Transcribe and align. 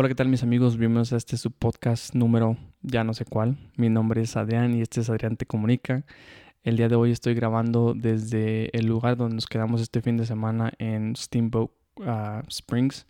Hola, 0.00 0.06
¿qué 0.06 0.14
tal 0.14 0.28
mis 0.28 0.44
amigos? 0.44 0.76
Bienvenidos 0.76 1.12
a 1.12 1.16
este 1.16 1.36
su 1.36 1.50
podcast 1.50 2.14
número 2.14 2.56
ya 2.82 3.02
no 3.02 3.14
sé 3.14 3.24
cuál. 3.24 3.58
Mi 3.76 3.88
nombre 3.88 4.22
es 4.22 4.36
Adrián 4.36 4.72
y 4.76 4.80
este 4.80 5.00
es 5.00 5.10
Adrián 5.10 5.36
Te 5.36 5.44
Comunica. 5.44 6.04
El 6.62 6.76
día 6.76 6.88
de 6.88 6.94
hoy 6.94 7.10
estoy 7.10 7.34
grabando 7.34 7.94
desde 7.96 8.70
el 8.78 8.86
lugar 8.86 9.16
donde 9.16 9.34
nos 9.34 9.48
quedamos 9.48 9.80
este 9.80 10.00
fin 10.00 10.16
de 10.16 10.24
semana 10.24 10.72
en 10.78 11.16
Steamboat 11.16 11.72
uh, 11.96 12.46
Springs, 12.46 13.08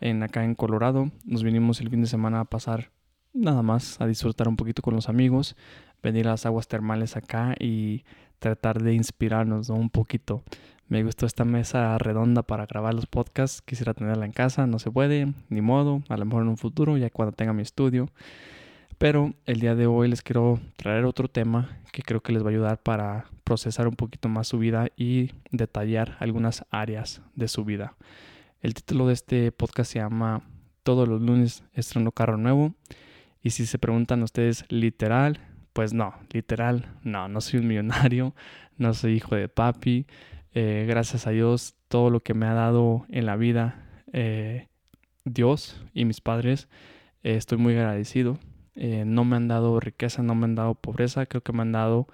en 0.00 0.22
acá 0.22 0.44
en 0.44 0.54
Colorado. 0.54 1.10
Nos 1.24 1.42
vinimos 1.42 1.80
el 1.80 1.88
fin 1.88 2.02
de 2.02 2.06
semana 2.06 2.40
a 2.40 2.44
pasar 2.44 2.90
nada 3.32 3.62
más, 3.62 3.98
a 3.98 4.06
disfrutar 4.06 4.48
un 4.48 4.56
poquito 4.56 4.82
con 4.82 4.94
los 4.94 5.08
amigos, 5.08 5.56
venir 6.02 6.28
a 6.28 6.32
las 6.32 6.44
aguas 6.44 6.68
termales 6.68 7.16
acá 7.16 7.54
y 7.58 8.04
tratar 8.38 8.82
de 8.82 8.92
inspirarnos 8.92 9.70
un 9.70 9.88
poquito. 9.88 10.42
Me 10.88 11.02
gustó 11.02 11.26
esta 11.26 11.44
mesa 11.44 11.98
redonda 11.98 12.42
para 12.42 12.64
grabar 12.64 12.94
los 12.94 13.04
podcasts. 13.04 13.60
Quisiera 13.60 13.92
tenerla 13.92 14.24
en 14.24 14.32
casa, 14.32 14.66
no 14.66 14.78
se 14.78 14.90
puede, 14.90 15.34
ni 15.50 15.60
modo. 15.60 16.02
A 16.08 16.16
lo 16.16 16.24
mejor 16.24 16.44
en 16.44 16.48
un 16.48 16.56
futuro, 16.56 16.96
ya 16.96 17.10
cuando 17.10 17.32
tenga 17.32 17.52
mi 17.52 17.60
estudio. 17.60 18.08
Pero 18.96 19.34
el 19.44 19.60
día 19.60 19.74
de 19.74 19.86
hoy 19.86 20.08
les 20.08 20.22
quiero 20.22 20.58
traer 20.76 21.04
otro 21.04 21.28
tema 21.28 21.78
que 21.92 22.02
creo 22.02 22.22
que 22.22 22.32
les 22.32 22.42
va 22.42 22.46
a 22.46 22.50
ayudar 22.50 22.82
para 22.82 23.26
procesar 23.44 23.86
un 23.86 23.96
poquito 23.96 24.30
más 24.30 24.48
su 24.48 24.58
vida 24.58 24.88
y 24.96 25.32
detallar 25.50 26.16
algunas 26.20 26.64
áreas 26.70 27.20
de 27.34 27.48
su 27.48 27.66
vida. 27.66 27.94
El 28.62 28.72
título 28.72 29.06
de 29.06 29.12
este 29.12 29.52
podcast 29.52 29.92
se 29.92 29.98
llama 29.98 30.40
Todos 30.84 31.06
los 31.06 31.20
lunes 31.20 31.64
estreno 31.74 32.12
carro 32.12 32.38
nuevo. 32.38 32.74
Y 33.42 33.50
si 33.50 33.66
se 33.66 33.78
preguntan 33.78 34.22
ustedes 34.22 34.64
literal, 34.70 35.38
pues 35.74 35.92
no, 35.92 36.14
literal, 36.32 36.96
no, 37.02 37.28
no 37.28 37.42
soy 37.42 37.60
un 37.60 37.68
millonario, 37.68 38.34
no 38.78 38.94
soy 38.94 39.16
hijo 39.16 39.36
de 39.36 39.48
papi. 39.48 40.06
Eh, 40.60 40.86
gracias 40.88 41.28
a 41.28 41.30
Dios, 41.30 41.76
todo 41.86 42.10
lo 42.10 42.18
que 42.18 42.34
me 42.34 42.44
ha 42.44 42.52
dado 42.52 43.06
en 43.10 43.26
la 43.26 43.36
vida, 43.36 43.86
eh, 44.12 44.66
Dios 45.24 45.80
y 45.94 46.04
mis 46.04 46.20
padres, 46.20 46.68
eh, 47.22 47.36
estoy 47.36 47.58
muy 47.58 47.76
agradecido. 47.76 48.40
no 48.74 49.24
me 49.24 49.36
han 49.36 49.46
dado 49.46 49.78
riqueza, 49.78 50.24
no 50.24 50.34
me 50.34 50.46
han 50.46 50.56
dado 50.56 50.74
pobreza, 50.74 51.26
creo 51.26 51.42
que 51.44 51.52
me 51.52 51.62
han 51.62 51.70
dado 51.70 52.08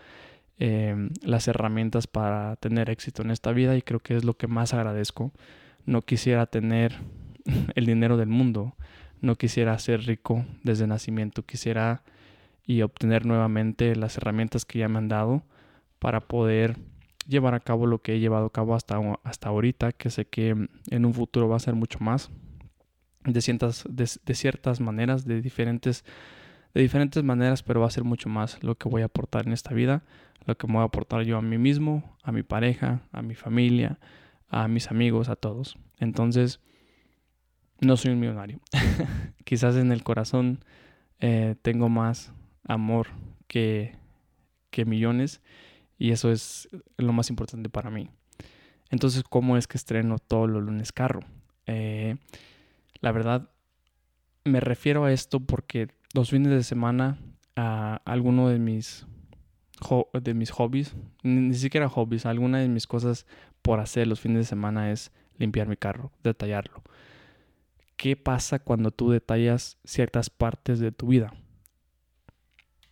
em, 0.58 1.08
las 1.22 1.48
herramientas 1.48 2.06
para 2.06 2.56
tener 2.56 2.90
éxito 2.90 3.22
en 3.22 3.30
esta 3.30 3.52
vida 3.52 3.76
y 3.78 3.82
creo 3.82 4.00
que 4.00 4.14
es 4.14 4.24
lo 4.24 4.34
que 4.36 4.46
más 4.46 4.74
agradezco. 4.74 5.32
No 5.86 6.02
quisiera 6.02 6.44
tener 6.44 6.96
el 7.74 7.86
dinero 7.86 8.18
del 8.18 8.28
mundo, 8.28 8.74
no 9.22 9.36
quisiera 9.36 9.78
ser 9.78 10.02
rico 10.02 10.44
desde 10.62 10.86
nacimiento, 10.86 11.46
quisiera 11.46 12.02
y 12.66 12.82
obtener 12.82 13.24
nuevamente 13.24 13.96
las 13.96 14.18
herramientas 14.18 14.66
que 14.66 14.80
ya 14.80 14.88
me 14.88 14.98
han 14.98 15.08
dado 15.08 15.44
para 15.98 16.20
poder 16.20 16.76
llevar 17.26 17.54
a 17.54 17.60
cabo 17.60 17.86
lo 17.86 18.02
que 18.02 18.14
he 18.14 18.20
llevado 18.20 18.46
a 18.46 18.52
cabo 18.52 18.74
hasta, 18.74 18.98
hasta 19.22 19.48
ahorita, 19.48 19.92
que 19.92 20.10
sé 20.10 20.26
que 20.26 20.68
en 20.90 21.04
un 21.04 21.14
futuro 21.14 21.48
va 21.48 21.56
a 21.56 21.60
ser 21.60 21.74
mucho 21.74 21.98
más, 22.00 22.30
de 23.24 23.40
ciertas, 23.40 23.84
de, 23.88 24.34
ciertas 24.34 24.80
maneras, 24.80 25.24
de 25.24 25.40
diferentes, 25.40 26.04
de 26.74 26.82
diferentes 26.82 27.22
maneras, 27.22 27.62
pero 27.62 27.80
va 27.80 27.86
a 27.86 27.90
ser 27.90 28.04
mucho 28.04 28.28
más 28.28 28.62
lo 28.62 28.76
que 28.76 28.88
voy 28.88 29.02
a 29.02 29.06
aportar 29.06 29.46
en 29.46 29.52
esta 29.52 29.74
vida, 29.74 30.04
lo 30.44 30.56
que 30.56 30.66
me 30.66 30.74
voy 30.74 30.82
a 30.82 30.86
aportar 30.86 31.22
yo 31.22 31.38
a 31.38 31.42
mí 31.42 31.56
mismo, 31.58 32.16
a 32.22 32.32
mi 32.32 32.42
pareja, 32.42 33.00
a 33.12 33.22
mi 33.22 33.34
familia, 33.34 33.98
a 34.48 34.68
mis 34.68 34.90
amigos, 34.90 35.28
a 35.28 35.36
todos. 35.36 35.78
Entonces, 35.98 36.60
no 37.80 37.96
soy 37.96 38.12
un 38.12 38.20
millonario. 38.20 38.60
Quizás 39.44 39.76
en 39.76 39.90
el 39.90 40.02
corazón 40.02 40.64
eh, 41.20 41.56
tengo 41.62 41.88
más 41.88 42.32
amor 42.64 43.08
que, 43.46 43.96
que 44.70 44.84
millones 44.84 45.40
y 45.98 46.10
eso 46.10 46.30
es 46.30 46.68
lo 46.96 47.12
más 47.12 47.30
importante 47.30 47.68
para 47.68 47.90
mí. 47.90 48.08
Entonces, 48.90 49.24
¿cómo 49.28 49.56
es 49.56 49.66
que 49.66 49.76
estreno 49.76 50.18
todos 50.18 50.48
los 50.48 50.62
lunes 50.62 50.92
carro? 50.92 51.20
Eh, 51.66 52.16
la 53.00 53.12
verdad, 53.12 53.50
me 54.44 54.60
refiero 54.60 55.04
a 55.04 55.12
esto 55.12 55.40
porque 55.40 55.88
los 56.12 56.30
fines 56.30 56.52
de 56.52 56.62
semana 56.62 57.18
a 57.56 58.00
alguno 58.04 58.48
de 58.48 58.58
mis, 58.58 59.06
de 60.22 60.34
mis 60.34 60.50
hobbies, 60.50 60.94
ni, 61.22 61.54
siquiera 61.54 61.88
hobbies, 61.88 62.26
alguna 62.26 62.58
de 62.58 62.68
mis 62.68 62.86
cosas 62.86 63.26
por 63.62 63.80
hacer 63.80 64.06
los 64.06 64.20
fines 64.20 64.38
de 64.38 64.44
semana 64.44 64.90
es 64.90 65.12
limpiar 65.38 65.66
mi 65.68 65.76
carro, 65.76 66.12
detallarlo. 66.22 66.82
¿Qué 67.96 68.16
pasa 68.16 68.58
cuando 68.58 68.90
tú 68.90 69.10
detallas 69.10 69.78
ciertas 69.84 70.30
partes 70.30 70.78
de 70.78 70.92
tu 70.92 71.08
vida? 71.08 71.32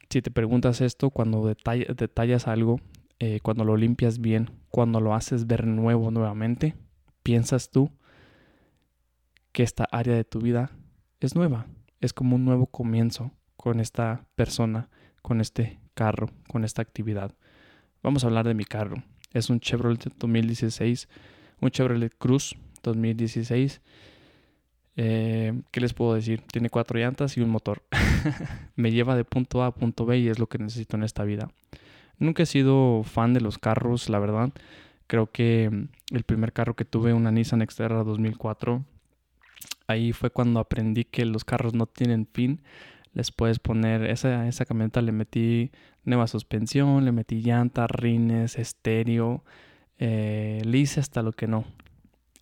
Si 0.08 0.22
te 0.22 0.30
preguntas 0.30 0.80
esto, 0.80 1.10
cuando 1.10 1.44
detallas 1.44 2.46
algo, 2.46 2.80
eh, 3.24 3.38
cuando 3.40 3.62
lo 3.64 3.76
limpias 3.76 4.20
bien, 4.20 4.50
cuando 4.68 5.00
lo 5.00 5.14
haces 5.14 5.46
ver 5.46 5.64
nuevo 5.64 6.10
nuevamente, 6.10 6.74
piensas 7.22 7.70
tú 7.70 7.88
que 9.52 9.62
esta 9.62 9.84
área 9.92 10.16
de 10.16 10.24
tu 10.24 10.40
vida 10.40 10.72
es 11.20 11.36
nueva, 11.36 11.68
es 12.00 12.12
como 12.12 12.34
un 12.34 12.44
nuevo 12.44 12.66
comienzo 12.66 13.30
con 13.56 13.78
esta 13.78 14.26
persona, 14.34 14.88
con 15.22 15.40
este 15.40 15.78
carro, 15.94 16.30
con 16.48 16.64
esta 16.64 16.82
actividad. 16.82 17.32
Vamos 18.02 18.24
a 18.24 18.26
hablar 18.26 18.44
de 18.44 18.54
mi 18.54 18.64
carro. 18.64 18.96
Es 19.32 19.50
un 19.50 19.60
Chevrolet 19.60 20.12
2016, 20.18 21.08
un 21.60 21.70
Chevrolet 21.70 22.12
Cruz 22.18 22.56
2016. 22.82 23.82
Eh, 24.96 25.62
¿Qué 25.70 25.80
les 25.80 25.94
puedo 25.94 26.14
decir? 26.14 26.42
Tiene 26.50 26.70
cuatro 26.70 26.98
llantas 26.98 27.36
y 27.36 27.40
un 27.40 27.50
motor. 27.50 27.84
Me 28.74 28.90
lleva 28.90 29.14
de 29.14 29.24
punto 29.24 29.62
A 29.62 29.66
a 29.66 29.74
punto 29.76 30.06
B 30.06 30.18
y 30.18 30.28
es 30.28 30.40
lo 30.40 30.48
que 30.48 30.58
necesito 30.58 30.96
en 30.96 31.04
esta 31.04 31.22
vida. 31.22 31.52
Nunca 32.18 32.42
he 32.42 32.46
sido 32.46 33.02
fan 33.04 33.34
de 33.34 33.40
los 33.40 33.58
carros, 33.58 34.08
la 34.08 34.18
verdad. 34.18 34.52
Creo 35.06 35.30
que 35.30 35.68
mm, 35.70 36.14
el 36.14 36.22
primer 36.24 36.52
carro 36.52 36.74
que 36.74 36.84
tuve, 36.84 37.12
una 37.12 37.30
Nissan 37.30 37.66
Xterra 37.66 38.04
2004, 38.04 38.84
ahí 39.86 40.12
fue 40.12 40.30
cuando 40.30 40.60
aprendí 40.60 41.04
que 41.04 41.24
los 41.24 41.44
carros 41.44 41.74
no 41.74 41.86
tienen 41.86 42.26
fin. 42.32 42.62
Les 43.14 43.30
puedes 43.30 43.58
poner, 43.58 44.04
esa, 44.06 44.48
esa 44.48 44.64
camioneta 44.64 45.02
le 45.02 45.12
metí 45.12 45.70
nueva 46.04 46.26
suspensión, 46.26 47.04
le 47.04 47.12
metí 47.12 47.42
llanta, 47.42 47.86
rines, 47.86 48.58
estéreo, 48.58 49.44
eh, 49.98 50.62
hasta 50.96 51.22
lo 51.22 51.32
que 51.32 51.46
no. 51.46 51.64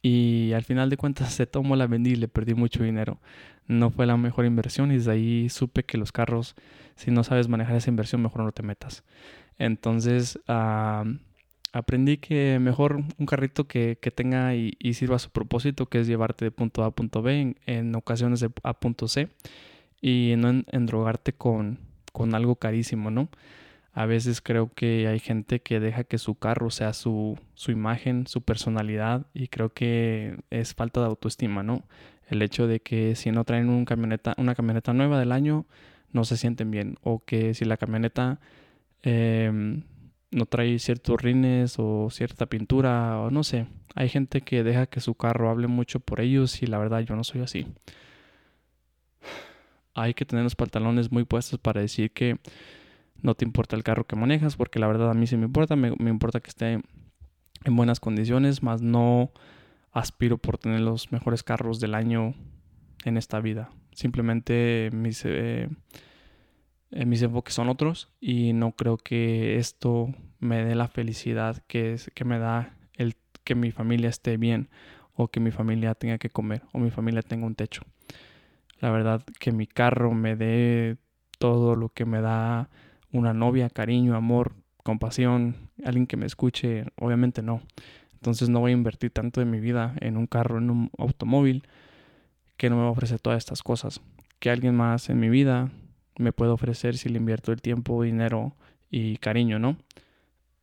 Y 0.03 0.53
al 0.53 0.65
final 0.65 0.89
de 0.91 0.97
cuentas 0.97 1.33
se 1.35 1.47
tomó 1.47 1.77
la 1.77 1.87
vendí 1.87 2.13
y 2.13 2.17
le 2.17 2.29
perdí 2.29 2.55
mucho 2.55 2.83
dinero. 2.83 3.19
No 3.67 3.91
fue 3.91 4.07
la 4.07 4.17
mejor 4.17 4.47
inversión 4.47 4.91
y 4.91 4.97
desde 4.97 5.13
ahí 5.13 5.49
supe 5.49 5.85
que 5.85 5.99
los 5.99 6.13
carros, 6.13 6.57
si 6.97 7.11
no 7.11 7.23
sabes 7.23 7.49
manejar 7.49 7.77
esa 7.77 7.91
inversión, 7.91 8.23
mejor 8.23 8.43
no 8.43 8.53
te 8.53 8.63
metas. 8.63 9.05
Entonces 9.60 10.38
aprendí 11.72 12.16
que 12.16 12.59
mejor 12.59 13.03
un 13.19 13.26
carrito 13.26 13.69
que, 13.69 13.97
tenga 14.15 14.54
y, 14.54 14.94
sirva 14.94 15.16
a 15.16 15.19
su 15.19 15.31
propósito, 15.31 15.87
que 15.87 16.00
es 16.00 16.06
llevarte 16.06 16.47
de 16.47 16.50
punto 16.50 16.82
A 16.82 16.87
a 16.87 16.91
punto 16.93 17.21
B, 17.21 17.54
en, 17.66 17.94
ocasiones 17.94 18.41
de 18.41 18.50
a 18.62 18.81
punto 18.81 19.06
C, 19.06 19.28
y 20.00 20.34
no 20.38 20.48
en, 20.66 20.87
drogarte 20.87 21.34
con, 21.34 21.78
con 22.12 22.34
algo 22.34 22.56
carísimo, 22.56 23.10
¿no? 23.10 23.28
A 23.93 24.06
veces 24.06 24.41
creo 24.41 24.72
que 24.72 25.06
hay 25.09 25.19
gente 25.19 25.60
que 25.60 25.78
deja 25.78 26.04
que 26.04 26.16
su 26.16 26.37
carro 26.37 26.71
sea 26.71 26.94
su, 26.94 27.38
su, 27.54 27.71
imagen, 27.71 28.27
su 28.27 28.41
personalidad 28.41 29.27
y 29.34 29.48
creo 29.48 29.75
que 29.75 30.38
es 30.48 30.75
falta 30.75 31.00
de 31.00 31.06
autoestima, 31.06 31.62
¿no? 31.62 31.84
El 32.28 32.41
hecho 32.41 32.66
de 32.66 32.81
que 32.81 33.15
si 33.15 33.31
no 33.31 33.44
traen 33.44 33.69
un 33.69 33.84
camioneta, 33.84 34.34
una 34.38 34.54
camioneta 34.54 34.94
nueva 34.94 35.19
del 35.19 35.32
año, 35.32 35.66
no 36.12 36.25
se 36.25 36.38
sienten 36.38 36.71
bien. 36.71 36.97
O 37.03 37.22
que 37.25 37.53
si 37.53 37.65
la 37.66 37.77
camioneta 37.77 38.41
Em, 39.03 39.83
no 40.31 40.47
trae 40.47 40.78
ciertos 40.78 41.21
rines 41.21 41.77
o 41.78 42.09
cierta 42.11 42.47
pintura 42.47 43.19
o 43.19 43.31
no 43.31 43.43
sé. 43.43 43.66
Hay 43.94 44.09
gente 44.09 44.43
que 44.43 44.62
deja 44.62 44.87
que 44.87 45.00
su 45.00 45.15
carro 45.15 45.50
hable 45.50 45.66
mucho 45.66 46.00
por 46.00 46.21
ellos 46.21 46.62
y 46.62 46.66
la 46.66 46.78
verdad 46.78 47.00
yo 47.00 47.16
no 47.16 47.25
soy 47.25 47.41
así. 47.41 47.66
Hay 49.94 50.15
que 50.15 50.25
tener 50.25 50.44
los 50.44 50.55
pantalones 50.55 51.10
muy 51.10 51.25
puestos 51.25 51.59
para 51.59 51.81
decir 51.81 52.12
que 52.12 52.39
no 53.22 53.34
te 53.34 53.44
importa 53.44 53.77
el 53.77 53.83
carro 53.83 54.06
que 54.06 54.16
manejas 54.16 54.56
porque 54.56 54.78
la 54.78 54.87
verdad 54.87 55.10
a 55.10 55.15
mí 55.15 55.27
sí 55.27 55.37
me 55.37 55.47
importa. 55.47 55.75
Me, 55.75 55.89
importa 55.89 56.41
que 56.41 56.49
esté 56.49 56.81
en 57.65 57.77
buenas 57.77 57.99
condiciones, 57.99 58.62
más 58.62 58.83
no 58.83 59.33
aspiro 59.91 60.39
por 60.39 60.59
tener 60.59 60.81
los 60.81 61.10
mejores 61.10 61.43
carros 61.43 61.81
del 61.81 61.94
año 61.94 62.34
en 63.04 63.16
esta 63.16 63.41
vida. 63.41 63.71
Simplemente 63.92 64.91
mis... 64.92 65.25
Eh, 65.25 65.69
mis 66.91 67.22
enfoques 67.22 67.54
son 67.54 67.69
otros 67.69 68.09
y 68.21 68.53
no 68.53 68.72
creo 68.72 68.97
que 68.97 69.57
esto 69.57 70.13
me 70.41 70.65
dé 70.65 70.75
la 70.75 70.89
felicidad 70.89 71.63
que, 71.66 71.92
es, 71.92 72.10
que 72.15 72.25
me 72.25 72.39
da 72.39 72.77
el 72.95 73.16
que 73.45 73.54
mi 73.54 73.71
familia 73.71 74.09
esté 74.09 74.37
bien 74.37 74.69
o 75.15 75.28
que 75.28 75.41
mi 75.41 75.51
familia 75.51 75.95
tenga 75.95 76.19
que 76.19 76.31
comer 76.31 76.63
o 76.72 76.78
mi 76.78 76.91
familia 76.91 77.22
tenga 77.22 77.47
un 77.47 77.54
techo. 77.54 77.83
La 78.81 78.91
verdad 78.91 79.22
que 79.39 79.53
mi 79.53 79.66
carro 79.66 80.13
me 80.13 80.37
dé 80.37 80.97
todo 81.39 81.77
lo 81.77 81.91
que 81.91 82.04
me 82.04 82.21
da 82.21 82.71
una 83.13 83.34
novia, 83.34 83.71
cariño, 83.71 84.16
amor, 84.16 84.54
compasión, 84.83 85.71
alguien 85.84 86.07
que 86.07 86.16
me 86.16 86.27
escuche, 86.27 86.87
obviamente 86.97 87.42
no. 87.42 87.60
Entonces 88.15 88.48
no 88.48 88.60
voy 88.60 88.72
a 88.72 88.75
invertir 88.75 89.10
tanto 89.10 89.41
de 89.41 89.47
mi 89.47 89.60
vida 89.60 89.95
en 90.01 90.16
un 90.16 90.27
carro, 90.27 90.59
en 90.59 90.71
un 90.71 90.91
automóvil 90.98 91.66
que 92.57 92.69
no 92.69 92.77
me 92.77 92.89
ofrece 92.89 93.19
todas 93.19 93.39
estas 93.39 93.63
cosas. 93.63 94.01
Que 94.39 94.51
alguien 94.51 94.75
más 94.75 95.09
en 95.10 95.21
mi 95.21 95.28
vida 95.28 95.71
me 96.18 96.33
puede 96.33 96.51
ofrecer 96.51 96.97
si 96.97 97.09
le 97.09 97.18
invierto 97.18 97.53
el 97.53 97.62
tiempo, 97.62 98.03
dinero 98.03 98.54
y 98.91 99.16
cariño, 99.18 99.59
¿no? 99.59 99.77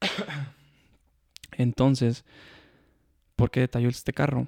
Entonces, 1.57 2.25
¿por 3.35 3.51
qué 3.51 3.61
detalló 3.61 3.89
este 3.89 4.13
carro? 4.13 4.47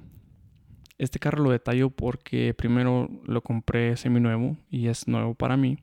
Este 0.98 1.19
carro 1.19 1.44
lo 1.44 1.51
detallo 1.51 1.90
porque 1.90 2.54
primero 2.54 3.10
lo 3.25 3.42
compré 3.42 3.96
semi-nuevo 3.96 4.57
y 4.69 4.88
es 4.88 5.07
nuevo 5.07 5.34
para 5.34 5.57
mí. 5.57 5.78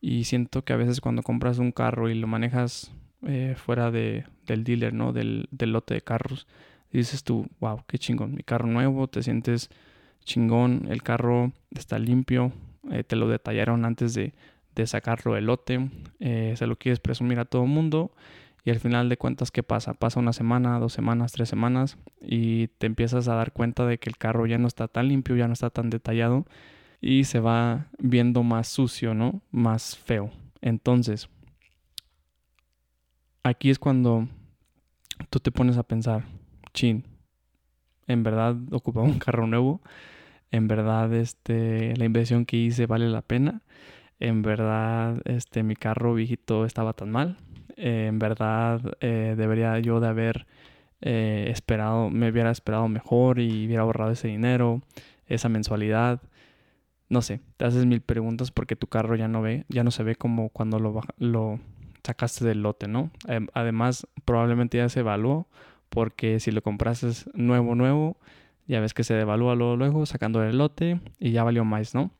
Y 0.00 0.24
siento 0.24 0.64
que 0.64 0.74
a 0.74 0.76
veces 0.76 1.00
cuando 1.00 1.22
compras 1.22 1.58
un 1.58 1.72
carro 1.72 2.10
y 2.10 2.14
lo 2.14 2.26
manejas 2.26 2.92
eh, 3.26 3.54
fuera 3.56 3.90
de, 3.90 4.26
del 4.46 4.64
dealer, 4.64 4.92
¿no? 4.92 5.14
Del, 5.14 5.48
del 5.50 5.72
lote 5.72 5.94
de 5.94 6.02
carros, 6.02 6.46
dices 6.92 7.24
tú, 7.24 7.48
wow, 7.60 7.82
qué 7.88 7.98
chingón, 7.98 8.34
mi 8.34 8.42
carro 8.42 8.66
nuevo, 8.66 9.08
te 9.08 9.22
sientes 9.22 9.70
chingón, 10.24 10.86
el 10.90 11.02
carro 11.02 11.52
está 11.74 11.98
limpio, 11.98 12.52
eh, 12.90 13.04
te 13.04 13.16
lo 13.16 13.28
detallaron 13.28 13.84
antes 13.84 14.14
de, 14.14 14.34
de 14.74 14.86
sacarlo 14.86 15.34
del 15.34 15.46
lote, 15.46 15.90
eh, 16.20 16.54
se 16.56 16.66
lo 16.66 16.76
quieres 16.76 17.00
presumir 17.00 17.38
a 17.38 17.44
todo 17.44 17.66
mundo 17.66 18.12
y 18.64 18.70
al 18.70 18.80
final 18.80 19.08
de 19.08 19.18
cuentas, 19.18 19.50
¿qué 19.50 19.62
pasa? 19.62 19.92
Pasa 19.94 20.20
una 20.20 20.32
semana, 20.32 20.78
dos 20.78 20.92
semanas, 20.92 21.32
tres 21.32 21.48
semanas 21.48 21.98
y 22.20 22.68
te 22.68 22.86
empiezas 22.86 23.28
a 23.28 23.34
dar 23.34 23.52
cuenta 23.52 23.84
de 23.86 23.98
que 23.98 24.08
el 24.08 24.16
carro 24.16 24.46
ya 24.46 24.58
no 24.58 24.66
está 24.66 24.88
tan 24.88 25.08
limpio, 25.08 25.36
ya 25.36 25.46
no 25.46 25.52
está 25.52 25.70
tan 25.70 25.90
detallado 25.90 26.46
y 27.00 27.24
se 27.24 27.40
va 27.40 27.88
viendo 27.98 28.42
más 28.42 28.68
sucio, 28.68 29.12
¿no? 29.12 29.42
Más 29.50 29.98
feo. 29.98 30.30
Entonces, 30.62 31.28
aquí 33.42 33.68
es 33.68 33.78
cuando 33.78 34.28
tú 35.28 35.40
te 35.40 35.52
pones 35.52 35.76
a 35.76 35.82
pensar, 35.82 36.24
chin, 36.72 37.04
en 38.06 38.22
verdad 38.22 38.56
ocupaba 38.72 39.06
un 39.06 39.18
carro 39.18 39.46
nuevo, 39.46 39.82
en 40.50 40.68
verdad 40.68 41.12
este, 41.14 41.96
la 41.96 42.04
inversión 42.04 42.46
que 42.46 42.56
hice 42.56 42.86
vale 42.86 43.08
la 43.08 43.22
pena 43.22 43.62
en 44.20 44.42
verdad 44.42 45.20
este, 45.24 45.62
mi 45.62 45.76
carro 45.76 46.14
viejito 46.14 46.64
estaba 46.64 46.92
tan 46.92 47.10
mal, 47.10 47.36
en 47.76 48.18
verdad 48.18 48.80
eh, 49.00 49.34
debería 49.36 49.78
yo 49.80 50.00
de 50.00 50.08
haber 50.08 50.46
eh, 51.00 51.46
esperado, 51.50 52.10
me 52.10 52.30
hubiera 52.30 52.50
esperado 52.50 52.88
mejor 52.88 53.38
y 53.38 53.66
hubiera 53.66 53.82
ahorrado 53.82 54.12
ese 54.12 54.28
dinero, 54.28 54.82
esa 55.26 55.48
mensualidad. 55.48 56.22
No 57.08 57.20
sé, 57.20 57.40
te 57.56 57.66
haces 57.66 57.84
mil 57.86 58.00
preguntas 58.00 58.50
porque 58.50 58.76
tu 58.76 58.86
carro 58.86 59.14
ya 59.16 59.28
no 59.28 59.42
ve, 59.42 59.66
ya 59.68 59.84
no 59.84 59.90
se 59.90 60.02
ve 60.02 60.16
como 60.16 60.48
cuando 60.48 60.78
lo, 60.78 61.02
lo 61.18 61.60
sacaste 62.02 62.44
del 62.44 62.62
lote, 62.62 62.88
¿no? 62.88 63.10
además, 63.52 64.06
probablemente 64.24 64.78
ya 64.78 64.88
se 64.88 65.00
evaluó 65.00 65.46
porque 65.90 66.40
si 66.40 66.50
lo 66.50 66.62
compraste 66.62 67.08
nuevo, 67.34 67.74
nuevo, 67.74 68.16
ya 68.66 68.80
ves 68.80 68.94
que 68.94 69.04
se 69.04 69.14
devalúa 69.14 69.54
luego, 69.54 70.06
sacando 70.06 70.40
del 70.40 70.58
lote 70.58 71.00
y 71.18 71.32
ya 71.32 71.44
valió 71.44 71.64
más, 71.64 71.94
¿no? 71.94 72.10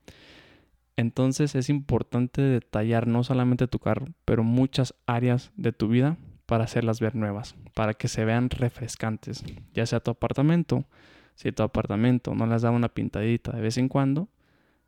Entonces 0.97 1.55
es 1.55 1.69
importante 1.69 2.41
detallar 2.41 3.07
no 3.07 3.23
solamente 3.23 3.67
tu 3.67 3.79
carro, 3.79 4.07
pero 4.23 4.43
muchas 4.43 4.95
áreas 5.05 5.51
de 5.57 5.73
tu 5.73 5.87
vida 5.87 6.17
para 6.45 6.63
hacerlas 6.63 6.99
ver 6.99 7.15
nuevas, 7.15 7.55
para 7.73 7.93
que 7.93 8.07
se 8.07 8.23
vean 8.23 8.49
refrescantes, 8.49 9.43
ya 9.73 9.85
sea 9.85 9.99
tu 9.99 10.11
apartamento, 10.11 10.85
si 11.35 11.51
tu 11.51 11.63
apartamento 11.63 12.33
no 12.33 12.45
les 12.45 12.61
da 12.61 12.71
una 12.71 12.89
pintadita 12.89 13.51
de 13.51 13.61
vez 13.61 13.77
en 13.77 13.89
cuando, 13.89 14.29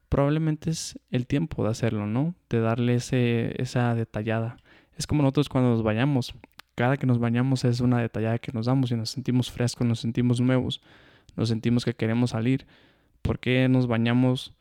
probablemente 0.07 0.69
es 0.69 0.97
el 1.11 1.27
tiempo 1.27 1.63
de 1.63 1.71
hacerlo, 1.71 2.07
¿no? 2.07 2.35
De 2.49 2.61
darle 2.61 2.95
ese, 2.95 3.61
esa 3.61 3.93
detallada. 3.95 4.57
Es 4.95 5.07
como 5.07 5.23
nosotros 5.23 5.49
cuando 5.49 5.71
nos 5.71 5.83
bañamos, 5.83 6.33
cada 6.75 6.95
que 6.97 7.05
nos 7.05 7.19
bañamos 7.19 7.65
es 7.65 7.81
una 7.81 7.99
detallada 7.99 8.39
que 8.39 8.51
nos 8.53 8.67
damos 8.67 8.91
y 8.91 8.95
nos 8.95 9.09
sentimos 9.09 9.51
frescos, 9.51 9.85
nos 9.85 9.99
sentimos 9.99 10.39
nuevos, 10.39 10.81
nos 11.37 11.49
sentimos 11.49 11.85
que 11.85 11.93
queremos 11.93 12.31
salir. 12.31 12.67
¿Por 13.21 13.39
qué 13.39 13.69
nos 13.69 13.87
bañamos 13.87 14.53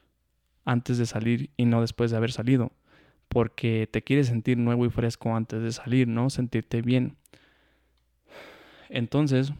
antes 0.66 0.98
de 0.98 1.06
salir 1.06 1.50
y 1.56 1.64
no 1.64 1.80
después 1.80 2.10
de 2.10 2.18
haber 2.18 2.32
salido. 2.32 2.72
Porque 3.28 3.88
te 3.90 4.02
quieres 4.02 4.26
sentir 4.26 4.58
nuevo 4.58 4.84
y 4.84 4.90
fresco 4.90 5.34
antes 5.34 5.62
de 5.62 5.72
salir, 5.72 6.06
¿no? 6.08 6.28
Sentirte 6.28 6.82
bien. 6.82 7.16
Entonces, 8.90 9.52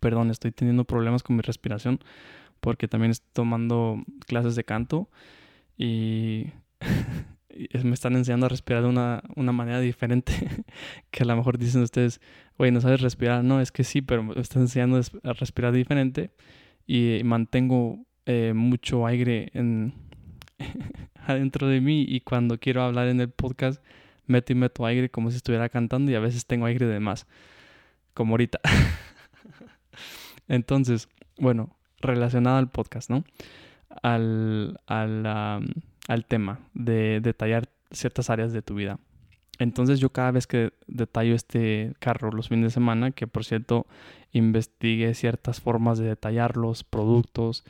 perdón, 0.00 0.30
estoy 0.30 0.52
teniendo 0.52 0.84
problemas 0.84 1.22
con 1.22 1.36
mi 1.36 1.42
respiración 1.42 2.00
porque 2.60 2.88
también 2.88 3.12
estoy 3.12 3.30
tomando 3.32 4.02
clases 4.26 4.56
de 4.56 4.64
canto 4.64 5.08
y 5.76 6.46
me 7.84 7.94
están 7.94 8.16
enseñando 8.16 8.46
a 8.46 8.48
respirar 8.48 8.82
de 8.82 8.88
una, 8.88 9.22
manera 9.52 9.80
diferente 9.80 10.32
que 11.10 11.22
a 11.22 11.26
lo 11.26 11.36
mejor 11.36 11.58
dicen 11.58 11.82
ustedes, 11.82 12.20
oye, 12.58 12.70
no 12.70 12.80
sabes 12.80 13.00
respirar. 13.00 13.42
No, 13.42 13.60
es 13.60 13.72
que 13.72 13.84
sí, 13.84 14.02
pero 14.02 14.22
me 14.22 14.40
están 14.40 14.62
enseñando 14.62 15.00
a 15.24 15.32
respirar 15.32 15.72
diferente 15.72 16.30
y 16.86 17.20
mantengo 17.24 18.04
eh, 18.26 18.52
mucho 18.54 19.06
aire 19.06 19.50
en, 19.54 19.94
adentro 21.26 21.68
de 21.68 21.80
mí 21.80 22.04
y 22.06 22.20
cuando 22.20 22.58
quiero 22.58 22.82
hablar 22.82 23.08
en 23.08 23.20
el 23.20 23.30
podcast 23.30 23.82
meto 24.26 24.52
y 24.52 24.56
meto 24.56 24.84
aire 24.84 25.08
como 25.08 25.30
si 25.30 25.38
estuviera 25.38 25.68
cantando 25.68 26.10
y 26.10 26.14
a 26.14 26.20
veces 26.20 26.46
tengo 26.46 26.66
aire 26.66 26.86
de 26.86 27.00
más, 27.00 27.26
como 28.14 28.34
ahorita. 28.34 28.60
Entonces, 30.48 31.08
bueno, 31.38 31.76
relacionado 32.00 32.58
al 32.58 32.70
podcast, 32.70 33.10
¿no? 33.10 33.24
Al, 34.02 34.78
al 34.86 36.24
tema 36.26 36.60
de 36.74 37.20
detallar 37.20 37.68
ciertas 37.90 38.30
áreas 38.30 38.52
de 38.52 38.62
tu 38.62 38.74
vida. 38.74 38.98
Entonces 39.58 39.98
yo 40.00 40.10
cada 40.10 40.30
vez 40.30 40.46
que 40.46 40.72
detallo 40.86 41.34
este 41.34 41.94
carro 41.98 42.30
los 42.30 42.48
fines 42.48 42.64
de 42.64 42.70
semana, 42.70 43.10
que 43.10 43.26
por 43.26 43.44
cierto 43.44 43.86
investigué 44.32 45.14
ciertas 45.14 45.60
formas 45.60 45.98
de 45.98 46.06
detallar 46.06 46.56
los 46.56 46.84
productos, 46.84 47.64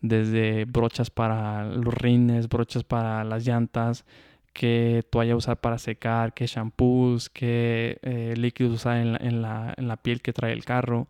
desde 0.00 0.64
brochas 0.66 1.10
para 1.10 1.64
los 1.64 1.94
rines, 1.94 2.48
brochas 2.48 2.84
para 2.84 3.24
las 3.24 3.46
llantas, 3.46 4.04
qué 4.52 5.02
toalla 5.10 5.36
usar 5.36 5.60
para 5.60 5.78
secar, 5.78 6.34
qué 6.34 6.46
shampoos, 6.46 7.30
qué 7.30 7.98
eh, 8.02 8.34
líquidos 8.36 8.74
usar 8.74 8.98
en 8.98 9.12
la, 9.12 9.18
en, 9.18 9.42
la, 9.42 9.74
en 9.76 9.88
la 9.88 9.96
piel 9.96 10.22
que 10.22 10.32
trae 10.32 10.52
el 10.52 10.64
carro, 10.64 11.08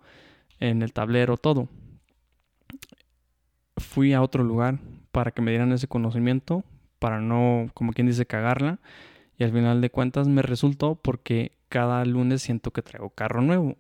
en 0.61 0.83
el 0.83 0.93
tablero, 0.93 1.37
todo. 1.37 1.69
Fui 3.77 4.13
a 4.13 4.23
otro 4.23 4.45
lugar 4.45 4.79
para 5.11 5.33
que 5.33 5.43
me 5.43 5.51
dieran 5.51 5.73
ese 5.73 5.89
conocimiento, 5.89 6.65
para 6.99 7.21
no, 7.21 7.69
como 7.75 7.93
quien 7.93 8.07
dice, 8.07 8.27
cagarla. 8.27 8.79
Y 9.39 9.45
al 9.45 9.53
final 9.53 9.81
de 9.81 9.91
cuentas 9.91 10.29
me 10.29 10.43
resultó 10.43 10.95
porque 10.97 11.53
cada 11.69 12.05
lunes 12.05 12.43
siento 12.43 12.71
que 12.73 12.83
traigo 12.83 13.11
carro 13.11 13.43
nuevo. 13.43 13.77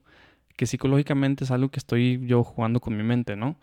Que 0.56 0.66
psicológicamente 0.66 1.44
es 1.44 1.50
algo 1.50 1.70
que 1.70 1.78
estoy 1.78 2.24
yo 2.26 2.44
jugando 2.44 2.80
con 2.80 2.96
mi 2.96 3.02
mente, 3.02 3.36
¿no? 3.36 3.56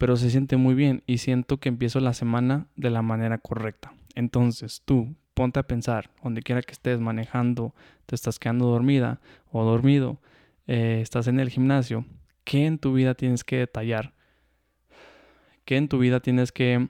pero 0.00 0.16
se 0.16 0.30
siente 0.30 0.56
muy 0.56 0.74
bien 0.74 1.02
y 1.06 1.18
siento 1.18 1.58
que 1.58 1.68
empiezo 1.68 2.00
la 2.00 2.14
semana 2.14 2.68
de 2.74 2.88
la 2.88 3.02
manera 3.02 3.36
correcta. 3.36 3.92
Entonces 4.14 4.80
tú 4.86 5.14
ponte 5.34 5.60
a 5.60 5.64
pensar, 5.64 6.10
donde 6.22 6.40
quiera 6.40 6.62
que 6.62 6.72
estés 6.72 7.00
manejando, 7.00 7.74
te 8.06 8.14
estás 8.14 8.38
quedando 8.38 8.64
dormida 8.64 9.20
o 9.52 9.62
dormido, 9.62 10.18
eh, 10.66 11.00
estás 11.02 11.26
en 11.26 11.38
el 11.38 11.50
gimnasio, 11.50 12.06
¿qué 12.44 12.64
en 12.64 12.78
tu 12.78 12.94
vida 12.94 13.12
tienes 13.12 13.44
que 13.44 13.58
detallar? 13.58 14.14
¿Qué 15.66 15.76
en 15.76 15.88
tu 15.88 15.98
vida 15.98 16.20
tienes 16.20 16.50
que 16.50 16.88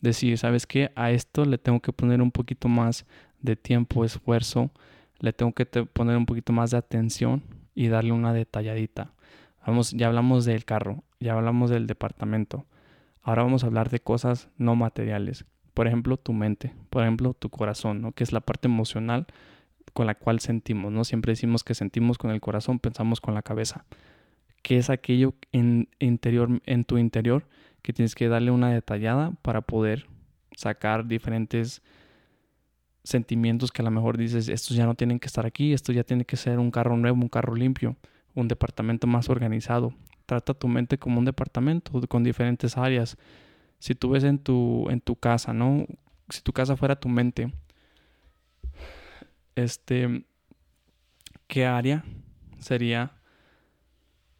decir, 0.00 0.36
sabes 0.36 0.66
qué? 0.66 0.90
A 0.96 1.12
esto 1.12 1.44
le 1.44 1.56
tengo 1.56 1.78
que 1.78 1.92
poner 1.92 2.20
un 2.20 2.32
poquito 2.32 2.66
más 2.66 3.06
de 3.42 3.56
tiempo, 3.56 4.04
esfuerzo, 4.04 4.70
le 5.18 5.32
tengo 5.32 5.52
que 5.52 5.66
poner 5.66 6.16
un 6.16 6.26
poquito 6.26 6.52
más 6.52 6.70
de 6.70 6.78
atención 6.78 7.42
y 7.74 7.88
darle 7.88 8.12
una 8.12 8.32
detalladita. 8.32 9.12
Vamos, 9.66 9.92
ya 9.92 10.06
hablamos 10.06 10.44
del 10.44 10.64
carro, 10.64 11.04
ya 11.20 11.34
hablamos 11.34 11.70
del 11.70 11.86
departamento. 11.86 12.64
Ahora 13.22 13.42
vamos 13.42 13.62
a 13.62 13.66
hablar 13.66 13.90
de 13.90 14.00
cosas 14.00 14.48
no 14.56 14.74
materiales. 14.76 15.44
Por 15.74 15.86
ejemplo, 15.86 16.16
tu 16.16 16.32
mente, 16.32 16.74
por 16.88 17.02
ejemplo, 17.02 17.34
tu 17.34 17.50
corazón, 17.50 18.00
¿no? 18.00 18.12
Que 18.12 18.24
es 18.24 18.32
la 18.32 18.40
parte 18.40 18.68
emocional 18.68 19.26
con 19.92 20.06
la 20.06 20.14
cual 20.14 20.40
sentimos, 20.40 20.92
¿no? 20.92 21.04
Siempre 21.04 21.32
decimos 21.32 21.64
que 21.64 21.74
sentimos 21.74 22.18
con 22.18 22.30
el 22.30 22.40
corazón, 22.40 22.78
pensamos 22.78 23.20
con 23.20 23.34
la 23.34 23.42
cabeza. 23.42 23.84
¿Qué 24.62 24.78
es 24.78 24.90
aquello 24.90 25.34
en, 25.52 25.88
interior, 25.98 26.60
en 26.66 26.84
tu 26.84 26.98
interior 26.98 27.46
que 27.82 27.92
tienes 27.92 28.14
que 28.14 28.28
darle 28.28 28.50
una 28.50 28.70
detallada 28.70 29.32
para 29.42 29.62
poder 29.62 30.06
sacar 30.54 31.06
diferentes 31.06 31.82
sentimientos 33.02 33.72
que 33.72 33.82
a 33.82 33.84
lo 33.84 33.90
mejor 33.90 34.16
dices, 34.16 34.48
estos 34.48 34.76
ya 34.76 34.86
no 34.86 34.94
tienen 34.94 35.18
que 35.18 35.26
estar 35.26 35.46
aquí, 35.46 35.72
esto 35.72 35.92
ya 35.92 36.04
tiene 36.04 36.24
que 36.24 36.36
ser 36.36 36.58
un 36.58 36.70
carro 36.70 36.96
nuevo, 36.96 37.20
un 37.20 37.28
carro 37.28 37.54
limpio, 37.54 37.96
un 38.34 38.48
departamento 38.48 39.06
más 39.06 39.28
organizado. 39.28 39.94
Trata 40.26 40.54
tu 40.54 40.68
mente 40.68 40.98
como 40.98 41.18
un 41.18 41.24
departamento 41.24 42.00
con 42.08 42.22
diferentes 42.22 42.76
áreas. 42.76 43.16
Si 43.78 43.94
tú 43.94 44.10
ves 44.10 44.24
en 44.24 44.38
tu, 44.38 44.88
en 44.90 45.00
tu 45.00 45.16
casa, 45.16 45.52
¿no? 45.52 45.86
Si 46.28 46.42
tu 46.42 46.52
casa 46.52 46.76
fuera 46.76 47.00
tu 47.00 47.08
mente, 47.08 47.52
este, 49.56 50.24
¿qué 51.46 51.66
área 51.66 52.04
sería 52.58 53.12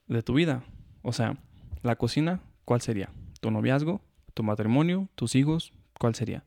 de 0.07 0.23
tu 0.23 0.35
vida? 0.35 0.63
O 1.03 1.13
sea, 1.13 1.39
la 1.83 1.97
cocina, 1.97 2.41
¿cuál 2.65 2.83
sería? 2.83 3.11
¿Tu 3.41 3.51
noviazgo? 3.51 4.03
¿Tu 4.35 4.43
matrimonio? 4.43 5.09
¿Tus 5.15 5.35
hijos? 5.35 5.73
¿Cuál 5.99 6.15
sería? 6.15 6.45